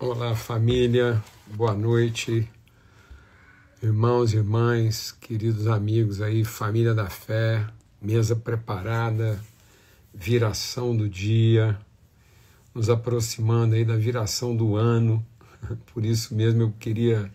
[0.00, 2.48] Olá, família, boa noite,
[3.82, 7.66] irmãos e irmãs, queridos amigos aí, família da fé,
[8.00, 9.40] mesa preparada,
[10.14, 11.76] viração do dia,
[12.72, 15.26] nos aproximando aí da viração do ano,
[15.92, 17.28] por isso mesmo eu queria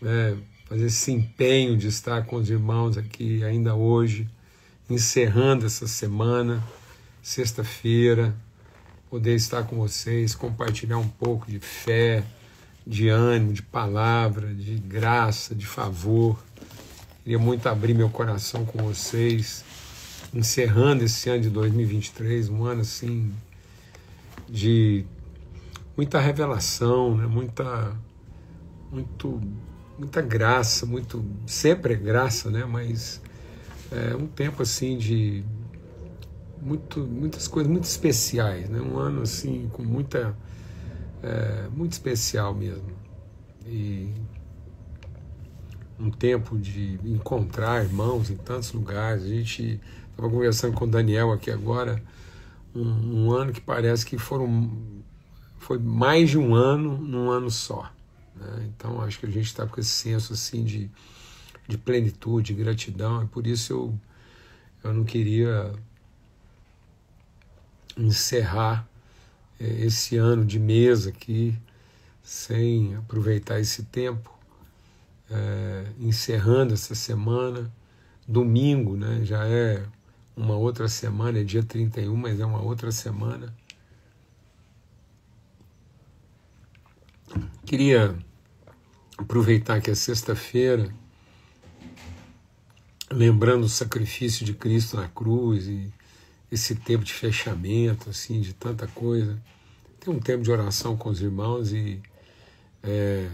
[0.00, 0.36] é,
[0.66, 4.30] fazer esse empenho de estar com os irmãos aqui ainda hoje,
[4.88, 6.62] encerrando essa semana,
[7.20, 8.32] sexta-feira
[9.10, 12.22] poder estar com vocês, compartilhar um pouco de fé,
[12.86, 16.42] de ânimo, de palavra, de graça, de favor.
[17.22, 19.64] Queria muito abrir meu coração com vocês,
[20.32, 23.32] encerrando esse ano de 2023, um ano assim
[24.48, 25.04] de
[25.96, 27.26] muita revelação, né?
[27.26, 27.92] muita,
[28.90, 29.40] muito,
[29.98, 32.64] muita graça, muito sempre é graça, né?
[32.64, 33.20] Mas
[33.90, 35.44] é um tempo assim de
[36.60, 38.80] muito, muitas coisas muito especiais, né?
[38.80, 40.36] Um ano assim com muita
[41.22, 42.96] é, muito especial mesmo
[43.66, 44.12] e
[45.98, 49.24] um tempo de encontrar irmãos em tantos lugares.
[49.24, 52.02] A gente estava conversando com o Daniel aqui agora,
[52.74, 55.02] um, um, ano que parece que foram
[55.58, 57.90] foi mais de um ano num ano só.
[58.36, 58.68] Né?
[58.68, 60.90] Então acho que a gente está com esse senso assim de,
[61.66, 63.24] de plenitude, de gratidão.
[63.24, 64.00] E por isso eu
[64.84, 65.72] eu não queria
[67.98, 68.88] encerrar
[69.58, 71.58] é, esse ano de mesa aqui
[72.22, 74.32] sem aproveitar esse tempo,
[75.30, 77.72] é, encerrando essa semana.
[78.26, 79.82] Domingo, né, já é
[80.36, 83.54] uma outra semana, é dia 31, mas é uma outra semana.
[87.64, 88.14] Queria
[89.16, 90.88] aproveitar que é sexta-feira,
[93.10, 95.92] lembrando o sacrifício de Cristo na cruz e
[96.50, 99.40] esse tempo de fechamento, assim, de tanta coisa.
[100.00, 102.00] Tem um tempo de oração com os irmãos e
[102.82, 103.28] é,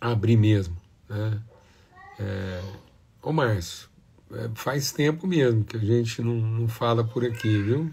[0.00, 0.76] abrir mesmo.
[1.08, 1.42] Né?
[2.18, 2.62] É,
[3.22, 3.88] ô Márcio,
[4.32, 7.92] é, faz tempo mesmo que a gente não, não fala por aqui, viu?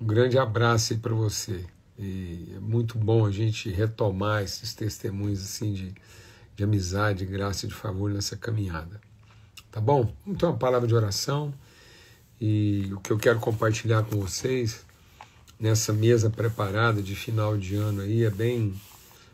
[0.00, 1.64] Um grande abraço aí para você.
[1.98, 5.94] E é muito bom a gente retomar esses testemunhos assim de,
[6.56, 9.00] de amizade, graça e de favor nessa caminhada.
[9.70, 10.12] Tá bom?
[10.26, 11.54] Então, uma palavra de oração.
[12.40, 14.84] E o que eu quero compartilhar com vocês
[15.58, 18.74] nessa mesa preparada de final de ano aí é bem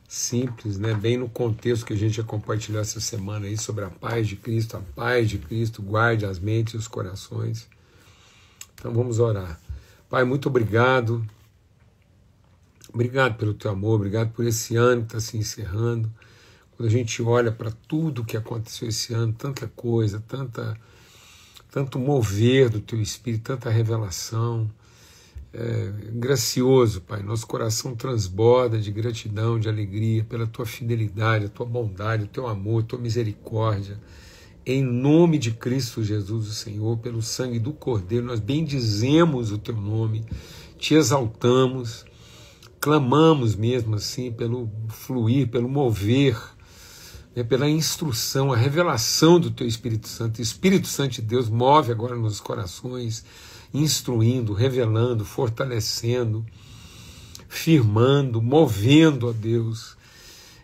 [0.07, 0.95] simples, né?
[0.95, 4.37] Bem no contexto que a gente ia compartilhar essa semana aí sobre a paz de
[4.37, 7.69] Cristo, a paz de Cristo guarde as mentes e os corações.
[8.75, 9.61] Então vamos orar.
[10.09, 11.27] Pai, muito obrigado.
[12.93, 16.11] Obrigado pelo teu amor, obrigado por esse ano que está se encerrando.
[16.75, 20.75] Quando a gente olha para tudo que aconteceu esse ano, tanta coisa, tanta
[21.79, 24.69] tanto mover do teu espírito, tanta revelação.
[25.55, 27.23] É, gracioso, Pai.
[27.23, 32.49] Nosso coração transborda de gratidão, de alegria pela tua fidelidade, a tua bondade, o teu
[32.49, 33.97] amor, a tua misericórdia.
[34.67, 39.77] Em nome de Cristo Jesus, o Senhor, pelo sangue do Cordeiro, nós bendizemos o teu
[39.77, 40.25] nome,
[40.79, 42.05] te exaltamos,
[42.81, 46.37] clamamos mesmo assim pelo fluir, pelo mover
[47.41, 50.39] é pela instrução, a revelação do Teu Espírito Santo.
[50.39, 53.25] O Espírito Santo de Deus move agora nos corações,
[53.73, 56.45] instruindo, revelando, fortalecendo,
[57.49, 59.97] firmando, movendo a Deus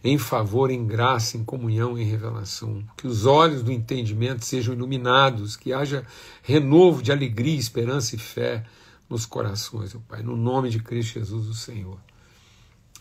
[0.02, 2.84] em favor, em graça, em comunhão, em revelação.
[2.96, 6.06] Que os olhos do entendimento sejam iluminados, que haja
[6.42, 8.64] renovo de alegria, esperança e fé
[9.08, 11.98] nos corações, meu Pai, no nome de Cristo Jesus, o Senhor.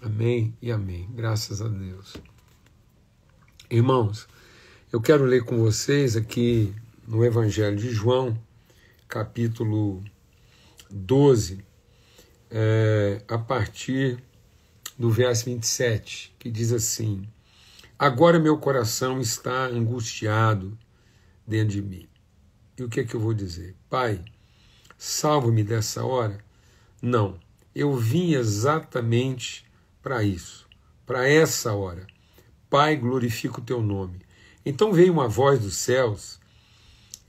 [0.02, 1.10] Amém e amém.
[1.14, 2.14] Graças a Deus.
[3.74, 4.28] Irmãos,
[4.92, 6.72] eu quero ler com vocês aqui
[7.08, 8.40] no Evangelho de João,
[9.08, 10.04] capítulo
[10.92, 11.66] 12,
[12.52, 14.24] é, a partir
[14.96, 17.28] do verso 27, que diz assim:
[17.98, 20.78] Agora meu coração está angustiado
[21.48, 22.08] dentro de mim.
[22.78, 23.76] E o que é que eu vou dizer?
[23.90, 24.24] Pai,
[25.00, 26.38] salva-me dessa hora?
[27.02, 27.40] Não,
[27.74, 29.66] eu vim exatamente
[30.00, 30.68] para isso,
[31.08, 32.13] para essa hora
[32.74, 34.20] Pai, glorifica o teu nome.
[34.66, 36.40] Então veio uma voz dos céus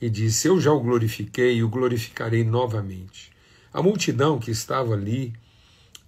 [0.00, 3.31] e disse: Eu já o glorifiquei e o glorificarei novamente.
[3.70, 5.35] A multidão que estava ali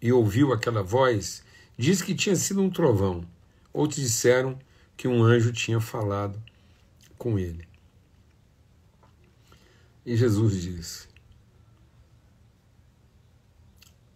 [0.00, 1.44] e ouviu aquela voz
[1.76, 3.28] disse que tinha sido um trovão.
[3.74, 4.58] Outros disseram
[4.96, 6.42] que um anjo tinha falado
[7.18, 7.68] com ele.
[10.06, 11.08] E Jesus disse: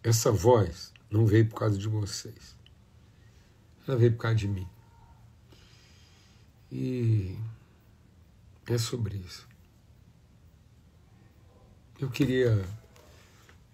[0.02, 2.56] Essa voz não veio por causa de vocês,
[3.86, 4.66] ela veio por causa de mim.
[6.70, 7.36] E
[8.66, 9.48] é sobre isso.
[11.98, 12.64] Eu queria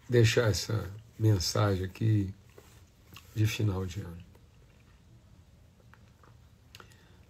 [0.08, 2.34] deixar essa mensagem aqui
[3.34, 4.24] de final de ano.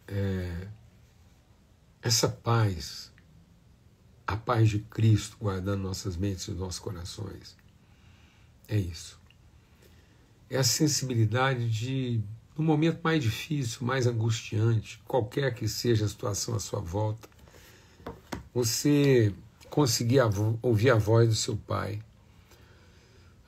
[0.09, 0.69] É,
[2.01, 3.13] essa paz,
[4.27, 7.57] a paz de Cristo guardando nossas mentes e nossos corações,
[8.69, 9.19] é isso.
[10.49, 12.23] É a sensibilidade de,
[12.57, 17.29] no momento mais difícil, mais angustiante, qualquer que seja a situação à sua volta,
[18.55, 19.35] você
[19.69, 20.21] conseguir
[20.63, 22.01] ouvir a voz do seu Pai,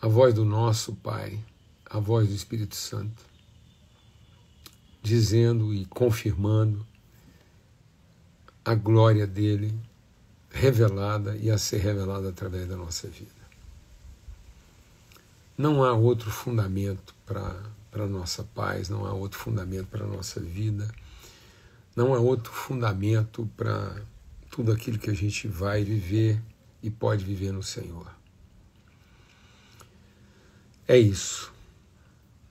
[0.01, 1.39] a voz do nosso Pai,
[1.87, 3.25] a voz do Espírito Santo,
[5.03, 6.87] dizendo e confirmando
[8.65, 9.75] a glória dele
[10.51, 13.38] revelada e a ser revelada através da nossa vida.
[15.59, 17.61] Não há outro fundamento para
[17.93, 20.89] a nossa paz, não há outro fundamento para a nossa vida,
[21.97, 24.01] não há outro fundamento para
[24.49, 26.41] tudo aquilo que a gente vai viver
[26.81, 28.07] e pode viver no Senhor.
[30.87, 31.53] É isso.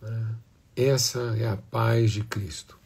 [0.02, 0.36] Né?
[0.76, 2.78] Essa é a paz de Cristo.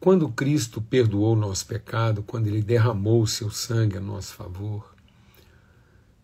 [0.00, 4.94] Quando Cristo perdoou o nosso pecado, quando Ele derramou o seu sangue a nosso favor,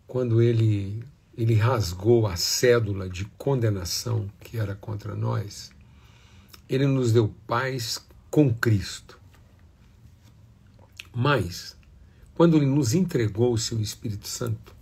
[0.05, 1.03] quando Ele,
[1.35, 5.71] ele rasgou a cédula de condenação que era contra nós,
[6.69, 7.99] Ele nos deu paz
[8.29, 9.19] com Cristo.
[11.11, 11.75] Mas,
[12.35, 14.75] quando Ele nos entregou o seu Espírito Santo,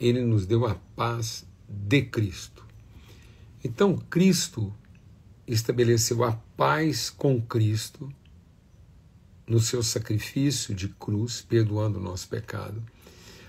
[0.00, 2.64] Ele nos deu a paz de Cristo.
[3.62, 4.74] Então, Cristo
[5.46, 8.12] estabeleceu a paz com Cristo
[9.46, 12.82] no seu sacrifício de cruz, perdoando o nosso pecado,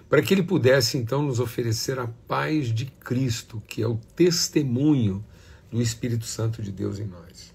[0.10, 5.24] para que ele pudesse então nos oferecer a paz de Cristo, que é o testemunho
[5.72, 7.54] do Espírito Santo de Deus em nós.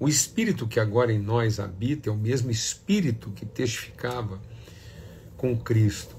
[0.00, 4.40] O Espírito que agora em nós habita é o mesmo Espírito que testificava
[5.36, 6.16] com Cristo,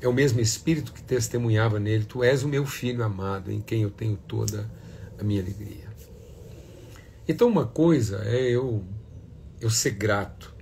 [0.00, 3.82] é o mesmo Espírito que testemunhava nele: Tu és o meu filho amado, em quem
[3.82, 4.70] eu tenho toda
[5.18, 5.86] a minha alegria.
[7.28, 8.84] Então, uma coisa é eu,
[9.60, 10.56] eu ser grato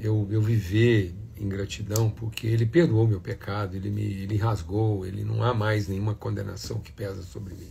[0.00, 5.24] eu, eu viver em gratidão, porque Ele perdoou meu pecado, Ele me ele rasgou, Ele
[5.24, 7.70] não há mais nenhuma condenação que pesa sobre mim.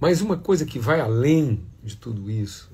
[0.00, 2.70] Mas uma coisa que vai além de tudo isso,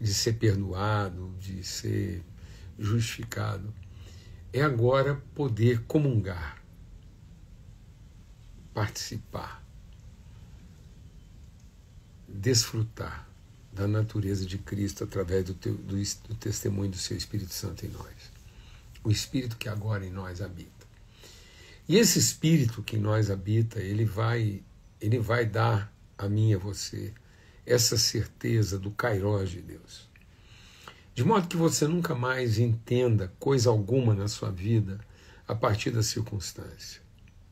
[0.00, 2.22] de ser perdoado, de ser
[2.78, 3.74] justificado,
[4.52, 6.62] é agora poder comungar,
[8.72, 9.64] participar,
[12.28, 13.28] desfrutar
[13.72, 17.88] da natureza de Cristo através do, teu, do, do testemunho do seu Espírito Santo em
[17.88, 18.37] nós.
[19.08, 20.86] O Espírito que agora em nós habita.
[21.88, 24.62] E esse Espírito que em nós habita, ele vai,
[25.00, 27.14] ele vai dar a mim e a você
[27.64, 30.10] essa certeza do Kairós de Deus.
[31.14, 35.00] De modo que você nunca mais entenda coisa alguma na sua vida
[35.46, 37.00] a partir da circunstância,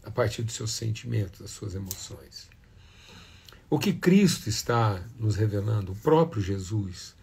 [0.04, 2.50] a partir dos seus sentimentos, das suas emoções.
[3.70, 7.14] O que Cristo está nos revelando, o próprio Jesus.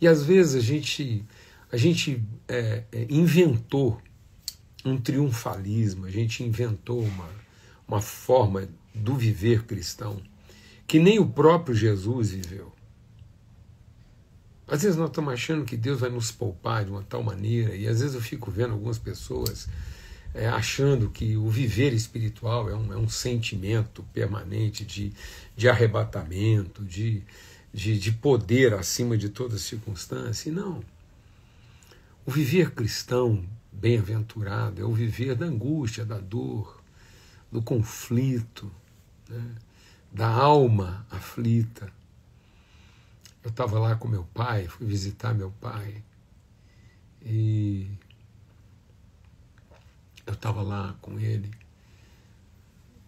[0.00, 1.26] E às vezes a gente,
[1.72, 4.00] a gente é, é, inventou
[4.84, 7.28] um triunfalismo, a gente inventou uma,
[7.88, 10.22] uma forma do viver cristão
[10.92, 12.70] que nem o próprio Jesus viveu.
[14.68, 17.88] Às vezes nós estamos achando que Deus vai nos poupar de uma tal maneira, e
[17.88, 19.68] às vezes eu fico vendo algumas pessoas
[20.34, 25.14] é, achando que o viver espiritual é um, é um sentimento permanente de,
[25.56, 27.22] de arrebatamento, de,
[27.72, 30.50] de, de poder acima de toda circunstância.
[30.50, 30.82] E não.
[32.24, 36.80] O viver cristão bem-aventurado é o viver da angústia, da dor,
[37.50, 38.70] do conflito,
[39.28, 39.56] né?
[40.12, 41.92] da alma aflita.
[43.42, 46.02] Eu estava lá com meu pai, fui visitar meu pai,
[47.20, 47.90] e
[50.24, 51.50] eu estava lá com ele.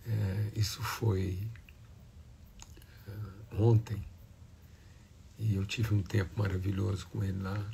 [0.07, 1.39] É, isso foi
[3.07, 4.05] é, ontem.
[5.39, 7.65] E eu tive um tempo maravilhoso com ele lá.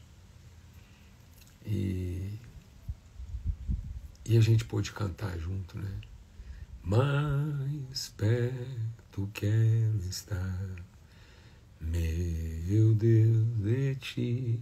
[1.65, 2.39] E,
[4.25, 6.01] e a gente pôde cantar junto, né?
[6.83, 10.69] Mais perto quero estar,
[11.81, 14.61] meu Deus de ti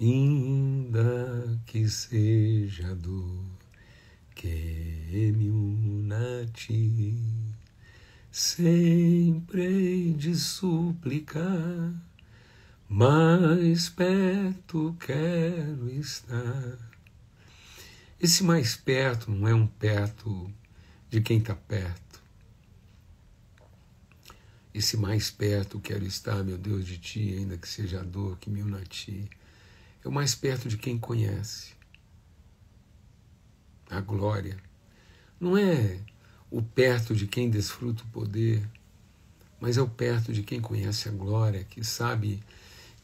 [0.00, 3.44] ainda que seja dor
[4.34, 7.16] que me una a ti,
[8.30, 11.94] sempre de suplicar,
[12.88, 16.78] mais perto quero estar.
[18.20, 20.52] Esse mais perto não é um perto
[21.10, 22.22] de quem está perto.
[24.72, 28.50] Esse mais perto quero estar, meu Deus, de ti, ainda que seja a dor que
[28.50, 29.28] me una a ti
[30.04, 31.72] é o mais perto de quem conhece.
[33.90, 34.56] A glória
[35.40, 35.98] não é
[36.50, 38.62] o perto de quem desfruta o poder,
[39.58, 42.42] mas é o perto de quem conhece a glória, que sabe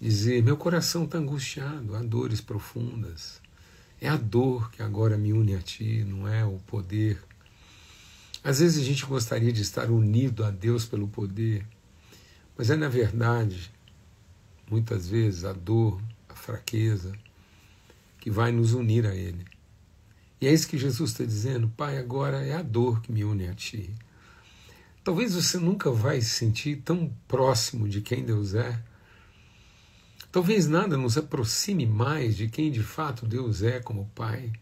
[0.01, 3.41] dizer: meu coração está angustiado, há dores profundas.
[4.01, 7.23] É a dor que agora me une a ti, não é o poder.
[8.43, 11.67] Às vezes a gente gostaria de estar unido a Deus pelo poder,
[12.57, 13.71] mas é na verdade,
[14.71, 17.13] muitas vezes, a dor, a fraqueza,
[18.19, 19.45] que vai nos unir a Ele.
[20.41, 23.47] E é isso que Jesus está dizendo, Pai, agora é a dor que me une
[23.47, 23.95] a Ti.
[25.05, 28.83] Talvez você nunca vai se sentir tão próximo de quem Deus é.
[30.33, 34.53] Talvez nada nos aproxime mais de quem de fato Deus é como Pai,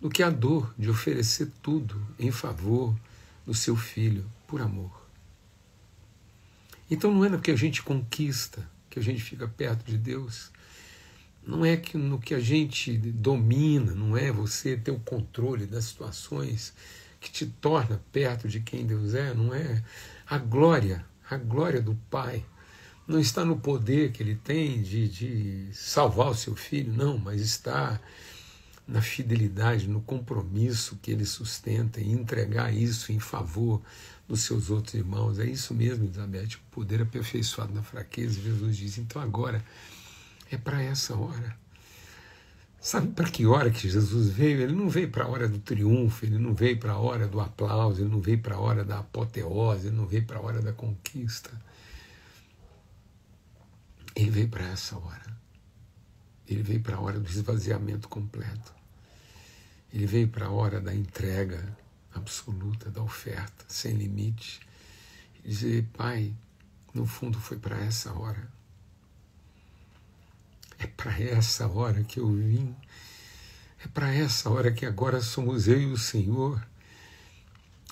[0.00, 2.94] do que a dor de oferecer tudo em favor
[3.46, 5.04] do seu filho, por amor.
[6.90, 10.50] Então não é porque a gente conquista que a gente fica perto de Deus,
[11.46, 15.84] não é que no que a gente domina, não é você ter o controle das
[15.84, 16.72] situações
[17.20, 19.82] que te torna perto de quem Deus é, não é
[20.26, 22.44] a glória, a glória do Pai.
[23.06, 27.40] Não está no poder que ele tem de, de salvar o seu filho, não, mas
[27.40, 28.00] está
[28.86, 33.80] na fidelidade, no compromisso que ele sustenta e entregar isso em favor
[34.28, 35.38] dos seus outros irmãos.
[35.38, 38.40] É isso mesmo, Elizabeth, o poder aperfeiçoado na fraqueza.
[38.40, 39.64] Jesus diz: então agora
[40.50, 41.56] é para essa hora.
[42.80, 44.60] Sabe para que hora que Jesus veio?
[44.60, 47.40] Ele não veio para a hora do triunfo, ele não veio para a hora do
[47.40, 50.60] aplauso, ele não veio para a hora da apoteose, ele não veio para a hora
[50.60, 51.50] da conquista.
[54.14, 55.36] Ele veio para essa hora.
[56.46, 58.72] Ele veio para a hora do esvaziamento completo.
[59.92, 61.76] Ele veio para a hora da entrega
[62.14, 64.60] absoluta, da oferta, sem limite.
[65.44, 66.32] E dizer, Pai,
[66.92, 68.48] no fundo foi para essa hora.
[70.78, 72.74] É para essa hora que eu vim.
[73.84, 76.64] É para essa hora que agora somos eu e o Senhor.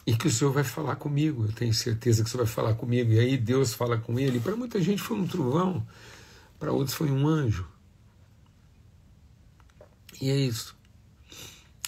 [0.06, 1.44] E que o Senhor vai falar comigo.
[1.44, 3.12] Eu tenho certeza que o Senhor vai falar comigo.
[3.12, 4.40] E aí Deus fala com ele.
[4.40, 5.87] Para muita gente foi um trovão,
[6.59, 7.66] para outros foi um anjo.
[10.21, 10.76] E é isso.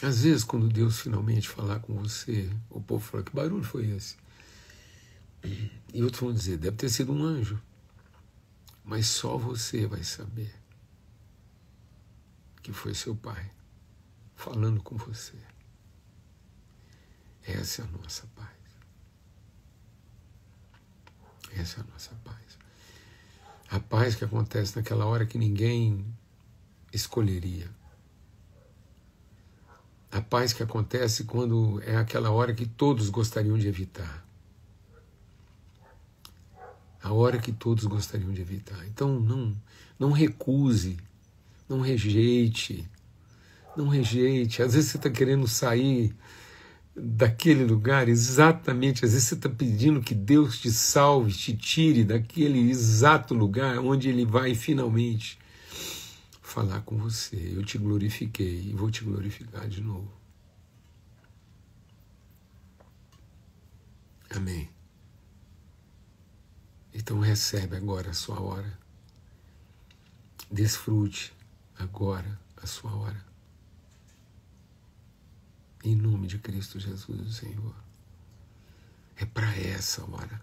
[0.03, 4.17] Às vezes, quando Deus finalmente falar com você, o povo fala: que barulho foi esse?
[5.93, 7.61] E outros vão dizer: deve ter sido um anjo.
[8.85, 10.55] Mas só você vai saber
[12.63, 13.51] que foi seu pai
[14.35, 15.39] falando com você.
[17.47, 18.49] Essa é a nossa paz.
[21.57, 22.59] Essa é a nossa paz.
[23.71, 26.05] A paz que acontece naquela hora que ninguém
[26.93, 27.71] escolheria.
[30.11, 34.25] A paz que acontece quando é aquela hora que todos gostariam de evitar.
[37.03, 38.87] A hora que todos gostariam de evitar.
[38.87, 39.55] Então não,
[39.99, 40.97] não recuse
[41.69, 42.89] não rejeite.
[43.77, 44.63] Não rejeite.
[44.63, 46.15] Às vezes você está querendo sair
[46.95, 49.05] daquele lugar exatamente.
[49.05, 54.09] Às vezes você está pedindo que Deus te salve, te tire daquele exato lugar onde
[54.09, 55.39] Ele vai finalmente
[56.41, 57.53] falar com você.
[57.55, 60.13] Eu te glorifiquei e vou te glorificar de novo.
[64.31, 64.69] Amém.
[66.93, 68.79] Então recebe agora a sua hora.
[70.51, 71.33] Desfrute
[71.77, 73.34] agora a sua hora.
[75.85, 77.75] Em nome de Cristo Jesus, o Senhor.
[79.19, 80.41] É para essa hora.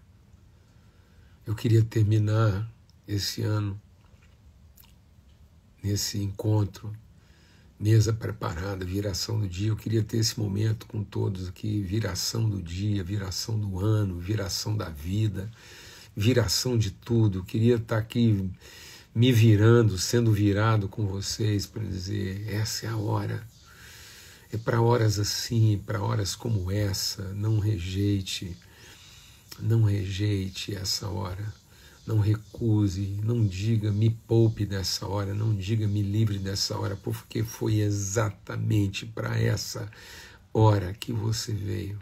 [1.44, 2.70] Eu queria terminar
[3.08, 3.80] esse ano
[5.82, 6.92] nesse encontro,
[7.76, 9.70] mesa preparada, viração do dia.
[9.70, 14.76] Eu queria ter esse momento com todos aqui, viração do dia, viração do ano, viração
[14.76, 15.50] da vida,
[16.16, 17.40] viração de tudo.
[17.40, 18.48] Eu queria estar aqui
[19.12, 23.44] me virando, sendo virado com vocês para dizer: essa é a hora.
[24.52, 27.32] É para horas assim, para horas como essa.
[27.34, 28.56] Não rejeite,
[29.58, 31.52] não rejeite essa hora.
[32.06, 37.44] Não recuse, não diga me poupe dessa hora, não diga me livre dessa hora, porque
[37.44, 39.88] foi exatamente para essa
[40.52, 41.98] hora que você veio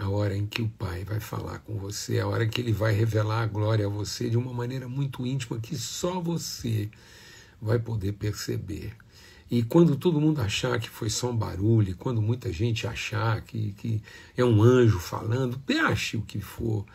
[0.00, 2.92] a hora em que o Pai vai falar com você, a hora que ele vai
[2.92, 6.90] revelar a glória a você de uma maneira muito íntima que só você
[7.60, 8.94] vai poder perceber.
[9.50, 13.72] E quando todo mundo achar que foi só um barulho, quando muita gente achar que,
[13.72, 14.02] que
[14.36, 16.86] é um anjo falando, ache o que for,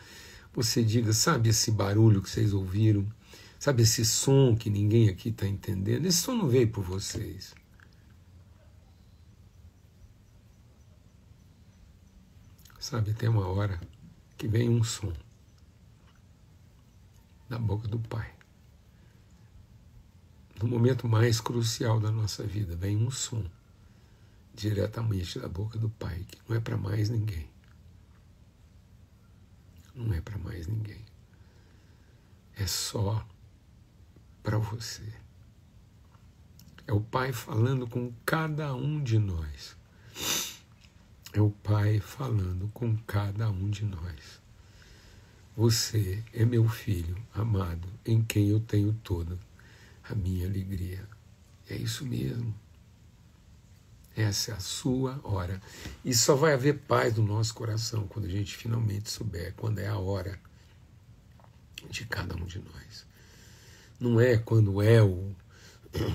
[0.54, 3.06] você diga: sabe esse barulho que vocês ouviram?
[3.58, 6.06] Sabe esse som que ninguém aqui está entendendo?
[6.06, 7.54] Esse som não veio por vocês.
[12.78, 13.80] Sabe, tem uma hora
[14.38, 15.12] que vem um som
[17.48, 18.35] da boca do Pai.
[20.60, 23.44] No momento mais crucial da nossa vida, vem um som
[24.54, 27.46] diretamente da boca do Pai, que não é para mais ninguém.
[29.94, 31.04] não é para mais ninguém.
[32.54, 33.26] É só
[34.42, 35.12] para você.
[36.86, 39.76] É o Pai falando com cada um de nós.
[41.34, 44.40] É o Pai falando com cada um de nós.
[45.54, 49.38] Você é meu filho amado, em quem eu tenho toda
[50.08, 51.06] a minha alegria.
[51.68, 52.54] É isso mesmo.
[54.16, 55.60] Essa é a sua hora.
[56.04, 59.88] E só vai haver paz no nosso coração quando a gente finalmente souber quando é
[59.88, 60.40] a hora
[61.90, 63.06] de cada um de nós.
[64.00, 65.34] Não é quando é o,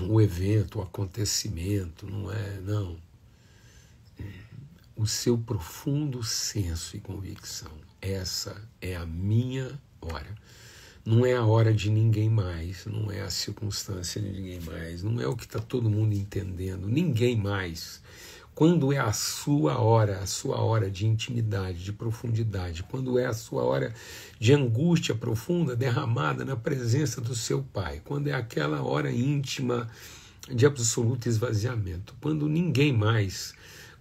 [0.08, 2.98] o evento, o acontecimento, não é, não.
[4.96, 7.72] O seu profundo senso e convicção.
[8.00, 10.34] Essa é a minha hora.
[11.04, 15.20] Não é a hora de ninguém mais, não é a circunstância de ninguém mais, não
[15.20, 18.00] é o que está todo mundo entendendo, ninguém mais.
[18.54, 23.34] Quando é a sua hora, a sua hora de intimidade, de profundidade, quando é a
[23.34, 23.92] sua hora
[24.38, 29.90] de angústia profunda derramada na presença do seu Pai, quando é aquela hora íntima
[30.54, 33.54] de absoluto esvaziamento, quando ninguém mais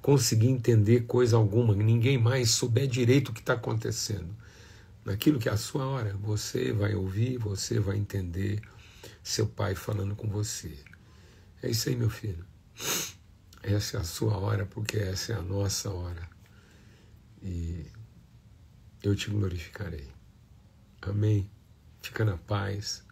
[0.03, 4.39] conseguir entender coisa alguma, ninguém mais souber direito o que está acontecendo
[5.05, 8.61] naquilo que é a sua hora, você vai ouvir, você vai entender
[9.23, 10.77] seu pai falando com você.
[11.61, 12.45] É isso aí, meu filho.
[13.61, 16.29] Essa é a sua hora, porque essa é a nossa hora.
[17.41, 17.85] E
[19.03, 20.09] eu te glorificarei.
[21.01, 21.49] Amém.
[22.01, 23.03] Fica na paz.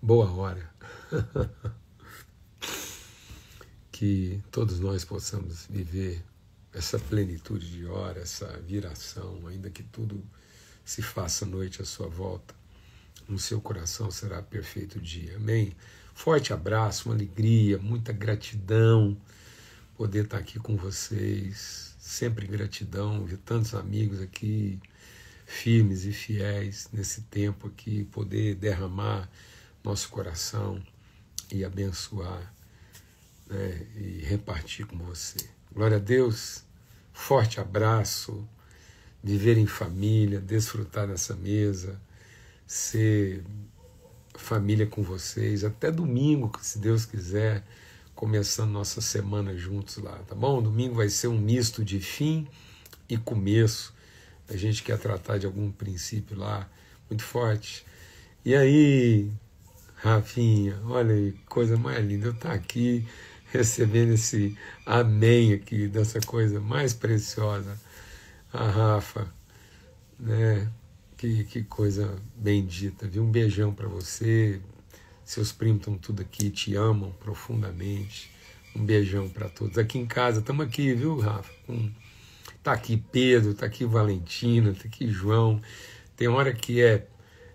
[0.00, 0.70] Boa hora.
[3.90, 6.22] que todos nós possamos viver
[6.76, 10.22] essa plenitude de hora, essa viração, ainda que tudo
[10.84, 12.54] se faça noite à sua volta,
[13.26, 15.36] no seu coração será perfeito dia.
[15.36, 15.74] Amém?
[16.14, 19.16] Forte abraço, uma alegria, muita gratidão
[19.96, 21.96] poder estar aqui com vocês.
[21.98, 24.78] Sempre gratidão, ver tantos amigos aqui,
[25.46, 29.28] firmes e fiéis nesse tempo aqui, poder derramar
[29.82, 30.80] nosso coração
[31.50, 32.54] e abençoar
[33.46, 35.48] né, e repartir com você.
[35.72, 36.65] Glória a Deus.
[37.18, 38.46] Forte abraço,
[39.24, 41.98] viver em família, desfrutar dessa mesa,
[42.66, 43.42] ser
[44.36, 47.64] família com vocês, até domingo, se Deus quiser,
[48.14, 50.62] começando nossa semana juntos lá, tá bom?
[50.62, 52.46] Domingo vai ser um misto de fim
[53.08, 53.94] e começo.
[54.48, 56.70] A gente quer tratar de algum princípio lá
[57.08, 57.84] muito forte.
[58.44, 59.32] E aí,
[59.96, 63.08] Rafinha, olha aí, coisa mais linda, eu estar tá aqui
[63.56, 67.78] recebendo esse amém aqui, dessa coisa mais preciosa.
[68.52, 69.26] A Rafa,
[70.18, 70.68] né?
[71.16, 73.22] Que, que coisa bendita, viu?
[73.22, 74.60] Um beijão para você.
[75.24, 78.30] Seus primos estão tudo aqui, te amam profundamente.
[78.74, 79.78] Um beijão para todos.
[79.78, 81.50] Aqui em casa, estamos aqui, viu, Rafa?
[81.66, 81.90] Com...
[82.62, 85.60] Tá aqui Pedro, tá aqui Valentina, tá aqui João.
[86.16, 87.06] Tem hora que é,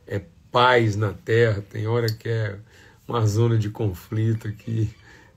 [0.08, 2.58] é paz na terra, tem hora que é
[3.08, 4.90] uma zona de conflito aqui.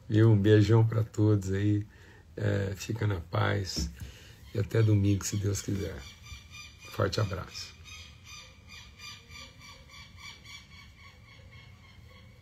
[0.08, 0.30] Viu?
[0.30, 1.86] Um beijão para todos aí.
[2.36, 3.90] É, fica na paz.
[4.54, 5.96] E até domingo, se Deus quiser.
[6.90, 7.73] Forte abraço.